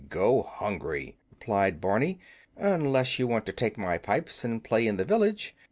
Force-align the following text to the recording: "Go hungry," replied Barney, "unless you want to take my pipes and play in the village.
"Go 0.09 0.41
hungry," 0.41 1.15
replied 1.29 1.79
Barney, 1.79 2.17
"unless 2.57 3.19
you 3.19 3.27
want 3.27 3.45
to 3.45 3.53
take 3.53 3.77
my 3.77 3.99
pipes 3.99 4.43
and 4.43 4.63
play 4.63 4.87
in 4.87 4.97
the 4.97 5.05
village. 5.05 5.55